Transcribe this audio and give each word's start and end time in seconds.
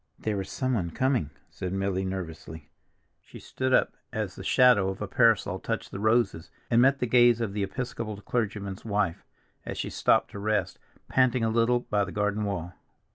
"There 0.17 0.41
is 0.41 0.49
someone 0.49 0.89
coming," 0.89 1.29
said 1.51 1.73
Milly 1.73 2.03
nervously. 2.05 2.71
She 3.19 3.37
stood 3.37 3.71
up 3.71 3.93
as 4.11 4.33
the 4.33 4.43
shadow 4.43 4.89
of 4.89 4.99
a 4.99 5.07
parasol 5.07 5.59
touched 5.59 5.91
the 5.91 5.99
roses, 5.99 6.49
and 6.71 6.81
met 6.81 6.97
the 6.97 7.05
gaze 7.05 7.39
of 7.39 7.53
the 7.53 7.61
Episcopal 7.61 8.19
clergyman's 8.19 8.83
wife, 8.83 9.23
as 9.63 9.77
she 9.77 9.91
stopped 9.91 10.31
to 10.31 10.39
rest, 10.39 10.79
panting 11.07 11.43
a 11.43 11.49
little, 11.49 11.81
by 11.81 12.03
the 12.03 12.11
garden 12.11 12.45
wall. 12.45 12.73